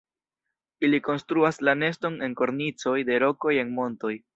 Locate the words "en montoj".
3.65-4.19